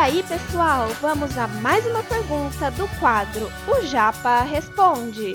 aí, 0.00 0.22
pessoal, 0.22 0.88
vamos 1.02 1.36
a 1.36 1.46
mais 1.46 1.84
uma 1.84 2.02
pergunta 2.02 2.70
do 2.70 2.88
quadro 2.98 3.52
O 3.68 3.84
Japa 3.84 4.40
Responde. 4.40 5.34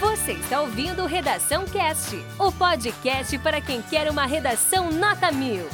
Você 0.00 0.32
está 0.32 0.62
ouvindo 0.62 1.04
Redação 1.04 1.66
Cast, 1.66 2.16
o 2.38 2.50
podcast 2.50 3.38
para 3.40 3.60
quem 3.60 3.82
quer 3.82 4.10
uma 4.10 4.24
redação 4.24 4.90
nota 4.90 5.30
mil. 5.30 5.66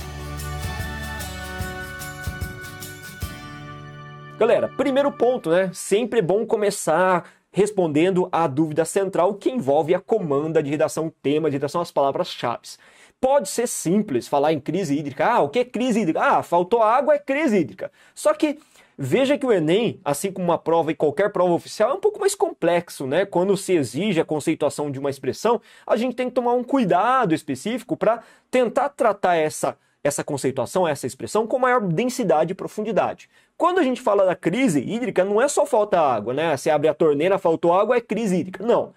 Galera, 4.41 4.69
primeiro 4.71 5.13
ponto, 5.13 5.51
né? 5.51 5.71
Sempre 5.73 6.19
é 6.19 6.23
bom 6.23 6.45
começar 6.45 7.31
respondendo 7.53 8.29
à 8.33 8.49
dúvida 8.49 8.85
central 8.85 9.35
que 9.35 9.51
envolve 9.51 9.95
a 9.95 10.01
comanda 10.01 10.61
de 10.61 10.71
redação, 10.71 11.13
tema 11.23 11.49
de 11.49 11.57
redação, 11.57 11.81
as 11.81 11.93
palavras-chave. 11.93 12.77
Pode 13.21 13.51
ser 13.51 13.69
simples 13.69 14.27
falar 14.27 14.53
em 14.53 14.59
crise 14.61 14.99
hídrica. 14.99 15.27
Ah, 15.27 15.41
o 15.41 15.49
que 15.51 15.59
é 15.59 15.65
crise 15.65 16.01
hídrica? 16.01 16.21
Ah, 16.21 16.43
faltou 16.43 16.83
água 16.83 17.15
é 17.15 17.19
crise 17.19 17.59
hídrica. 17.59 17.93
Só 18.15 18.33
que 18.33 18.59
veja 18.97 19.37
que 19.37 19.45
o 19.45 19.53
Enem, 19.53 20.01
assim 20.03 20.33
como 20.33 20.47
uma 20.47 20.59
prova 20.59 20.91
e 20.91 20.95
qualquer 20.95 21.31
prova 21.31 21.53
oficial, 21.53 21.91
é 21.91 21.95
um 21.95 22.01
pouco 22.01 22.19
mais 22.19 22.35
complexo, 22.35 23.07
né? 23.07 23.27
Quando 23.27 23.57
se 23.59 23.75
exige 23.75 24.21
a 24.21 24.25
conceituação 24.25 24.91
de 24.91 24.99
uma 24.99 25.11
expressão, 25.11 25.61
a 25.87 25.97
gente 25.97 26.17
tem 26.17 26.29
que 26.29 26.35
tomar 26.35 26.55
um 26.55 26.65
cuidado 26.65 27.35
específico 27.35 27.95
para 27.95 28.23
tentar 28.51 28.89
tratar 28.89 29.37
essa 29.37 29.77
essa 30.03 30.25
conceituação, 30.25 30.89
essa 30.89 31.07
expressão 31.07 31.47
com 31.47 31.59
maior 31.59 31.83
densidade 31.83 32.53
e 32.53 32.55
profundidade. 32.55 33.29
Quando 33.57 33.79
a 33.81 33.83
gente 33.83 34.01
fala 34.01 34.25
da 34.25 34.35
crise 34.35 34.81
hídrica, 34.81 35.23
não 35.25 35.43
é 35.43 35.47
só 35.47 35.67
falta 35.67 36.01
água, 36.01 36.33
né? 36.33 36.57
Se 36.57 36.71
abre 36.71 36.89
a 36.89 36.95
torneira, 36.95 37.39
faltou 37.39 37.75
água, 37.75 37.97
é 37.97 38.01
crise 38.01 38.37
hídrica. 38.37 38.65
Não. 38.65 38.95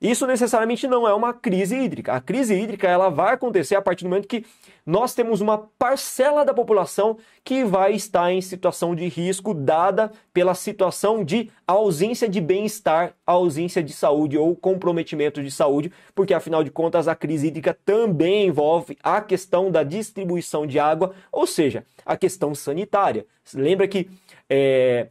Isso 0.00 0.26
necessariamente 0.26 0.86
não 0.86 1.08
é 1.08 1.14
uma 1.14 1.32
crise 1.32 1.74
hídrica. 1.74 2.12
A 2.12 2.20
crise 2.20 2.54
hídrica 2.54 2.86
ela 2.86 3.08
vai 3.08 3.34
acontecer 3.34 3.74
a 3.76 3.82
partir 3.82 4.04
do 4.04 4.10
momento 4.10 4.28
que 4.28 4.44
nós 4.84 5.14
temos 5.14 5.40
uma 5.40 5.58
parcela 5.78 6.44
da 6.44 6.52
população 6.52 7.16
que 7.42 7.64
vai 7.64 7.94
estar 7.94 8.30
em 8.30 8.40
situação 8.40 8.94
de 8.94 9.08
risco 9.08 9.54
dada 9.54 10.12
pela 10.34 10.54
situação 10.54 11.24
de 11.24 11.50
ausência 11.66 12.28
de 12.28 12.40
bem-estar, 12.40 13.14
ausência 13.26 13.82
de 13.82 13.92
saúde 13.92 14.36
ou 14.36 14.54
comprometimento 14.54 15.42
de 15.42 15.50
saúde, 15.50 15.90
porque 16.14 16.34
afinal 16.34 16.62
de 16.62 16.70
contas 16.70 17.08
a 17.08 17.16
crise 17.16 17.48
hídrica 17.48 17.76
também 17.84 18.46
envolve 18.46 18.98
a 19.02 19.20
questão 19.20 19.70
da 19.70 19.82
distribuição 19.82 20.66
de 20.66 20.78
água, 20.78 21.14
ou 21.32 21.46
seja, 21.46 21.84
a 22.04 22.16
questão 22.16 22.54
sanitária. 22.54 23.26
Lembra 23.54 23.88
que 23.88 24.08
é, 24.48 25.08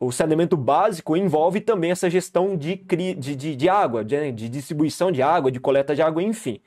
o 0.00 0.12
saneamento 0.12 0.56
básico 0.56 1.16
envolve 1.16 1.60
também 1.60 1.90
essa 1.90 2.08
gestão 2.08 2.56
de, 2.56 2.76
de, 2.76 3.14
de, 3.14 3.56
de 3.56 3.68
água, 3.68 4.04
de, 4.04 4.30
de, 4.32 4.48
distribuição 4.48 5.10
de 5.10 5.22
água, 5.22 5.50
de 5.50 5.58
coleta 5.58 5.94
de 5.94 6.02
água, 6.02 6.22
enfim. 6.22 6.60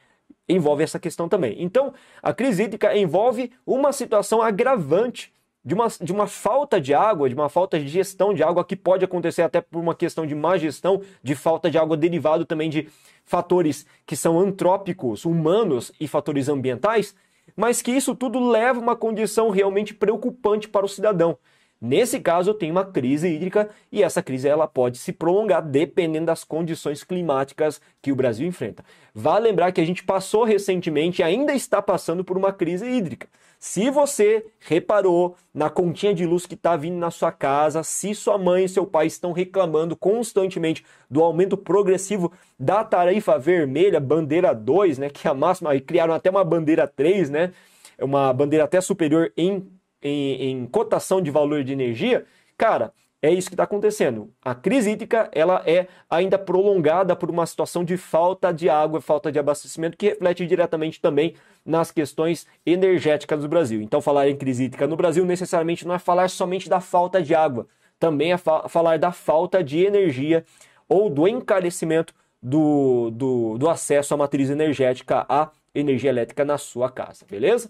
Envolve 0.50 0.84
essa 0.84 1.00
questão 1.00 1.30
também. 1.30 1.56
Então, 1.64 1.94
a 2.22 2.34
crise 2.34 2.64
hídrica 2.64 2.96
envolve 2.98 3.52
uma 3.66 3.94
situação 3.94 4.42
agravante 4.42 5.32
de 5.64 5.74
uma, 5.74 5.88
de 6.02 6.12
uma 6.12 6.28
falta 6.28 6.82
de 6.82 6.94
água, 6.94 7.30
de 7.30 7.36
uma 7.36 7.48
falta 7.48 7.80
de 7.80 7.88
gestão 7.88 8.34
de 8.34 8.44
água, 8.44 8.66
que 8.66 8.76
pode 8.76 9.06
acontecer 9.06 9.44
até 9.44 9.62
por 9.62 9.80
uma 9.80 9.96
questão 9.96 10.26
de 10.26 10.36
má 10.36 10.58
gestão, 10.58 11.02
de 11.24 11.36
falta 11.36 11.70
de 11.70 11.78
água 11.78 11.96
derivado 11.96 12.46
também 12.46 12.70
de 12.70 12.90
fatores 13.24 13.86
que 14.06 14.16
são 14.16 14.40
antrópicos, 14.40 15.24
humanos 15.24 15.92
e 16.00 16.08
fatores 16.08 16.50
ambientais, 16.50 17.16
mas 17.56 17.82
que 17.82 17.92
isso 17.92 18.16
tudo 18.16 18.40
leva 18.50 18.80
a 18.80 18.82
uma 18.84 18.96
condição 18.96 19.50
realmente 19.52 19.94
preocupante 19.94 20.68
para 20.68 20.86
o 20.86 20.90
cidadão. 20.90 21.38
Nesse 21.82 22.20
caso, 22.20 22.54
tem 22.54 22.70
uma 22.70 22.86
crise 22.86 23.28
hídrica 23.28 23.68
e 23.92 24.04
essa 24.04 24.22
crise 24.22 24.48
ela 24.48 24.68
pode 24.68 25.00
se 25.00 25.12
prolongar 25.12 25.64
dependendo 25.64 26.28
das 26.28 26.44
condições 26.44 27.04
climáticas 27.04 27.82
que 28.00 28.12
o 28.12 28.16
Brasil 28.16 28.48
enfrenta. 28.48 28.86
Vale 29.16 29.48
lembrar 29.48 29.72
que 29.72 29.82
a 29.82 29.86
gente 29.86 30.04
passou 30.04 30.44
recentemente 30.44 31.22
e 31.22 31.24
ainda 31.24 31.56
está 31.56 31.82
passando 31.82 32.24
por 32.24 32.38
uma 32.38 32.54
crise 32.54 32.86
hídrica. 32.86 33.28
Se 33.60 33.90
você 33.90 34.46
reparou 34.60 35.36
na 35.52 35.72
continha 35.72 36.14
de 36.14 36.24
luz 36.24 36.46
que 36.46 36.54
está 36.54 36.76
vindo 36.76 36.98
na 36.98 37.10
sua 37.10 37.32
casa, 37.32 37.82
se 37.82 38.14
sua 38.14 38.38
mãe 38.38 38.66
e 38.66 38.70
seu 38.70 38.86
pai 38.86 39.08
estão 39.08 39.32
reclamando 39.32 39.96
constantemente 39.96 40.86
do 41.10 41.24
aumento 41.24 41.58
progressivo 41.58 42.32
da 42.60 42.84
tarifa 42.84 43.40
vermelha, 43.40 44.00
bandeira 44.00 44.54
2, 44.54 45.00
né, 45.00 45.10
que 45.10 45.28
é 45.28 45.32
a 45.32 45.34
máxima, 45.34 45.76
e 45.76 45.82
criaram 45.82 46.14
até 46.14 46.30
uma 46.30 46.44
bandeira 46.44 46.88
3, 46.88 47.32
né, 47.32 47.54
uma 48.00 48.32
bandeira 48.34 48.66
até 48.66 48.80
superior 48.82 49.32
em 49.36 49.68
em, 50.02 50.50
em 50.50 50.66
cotação 50.66 51.22
de 51.22 51.32
valor 51.32 51.64
de 51.64 51.74
energia, 51.74 52.26
cara, 52.58 52.94
é 53.22 53.32
isso 53.32 53.50
que 53.50 53.54
está 53.54 53.66
acontecendo. 53.66 54.34
A 54.44 54.56
crise 54.56 54.92
hídrica 54.92 55.30
ela 55.32 55.62
é 55.66 55.88
ainda 56.10 56.40
prolongada 56.40 57.16
por 57.16 57.30
uma 57.30 57.46
situação 57.46 57.84
de 57.84 57.96
falta 57.96 58.52
de 58.52 58.68
água, 58.68 59.00
falta 59.00 59.32
de 59.32 59.38
abastecimento, 59.38 59.96
que 59.96 60.10
reflete 60.10 60.48
diretamente 60.48 61.00
também 61.00 61.36
nas 61.64 61.92
questões 61.92 62.48
energéticas 62.66 63.42
do 63.42 63.48
Brasil. 63.48 63.80
Então, 63.82 64.02
falar 64.02 64.28
em 64.28 64.36
crise 64.36 64.64
hídrica 64.64 64.88
no 64.88 64.96
Brasil 64.96 65.24
necessariamente 65.24 65.88
não 65.88 65.94
é 65.94 66.00
falar 66.00 66.30
somente 66.30 66.68
da 66.68 66.82
falta 66.82 67.22
de 67.22 67.36
água, 67.36 67.68
também 68.00 68.34
é 68.34 68.38
fa 68.38 68.68
falar 68.68 68.98
da 68.98 69.12
falta 69.12 69.64
de 69.64 69.86
energia 69.86 70.44
ou 70.90 71.08
do 71.08 71.28
encarecimento 71.28 72.16
do, 72.42 73.12
do, 73.12 73.58
do 73.60 73.70
acesso 73.70 74.16
à 74.16 74.18
matriz 74.18 74.50
energética, 74.50 75.26
à 75.30 75.52
energia 75.76 76.10
elétrica 76.10 76.44
na 76.44 76.58
sua 76.58 76.90
casa, 76.90 77.24
beleza? 77.30 77.70